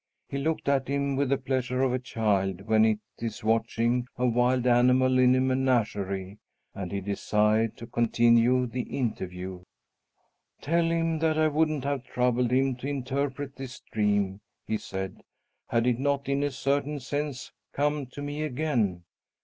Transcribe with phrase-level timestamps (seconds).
[0.29, 4.25] He looked at him with the pleasure of a child when it is watching a
[4.25, 6.39] wild animal in a menagerie,
[6.73, 9.61] and he desired to continue the interview.
[10.59, 15.21] "Tell him that I wouldn't have troubled him to interpret this dream," he said,
[15.69, 19.03] "had it not, in a certain sense, come to me again.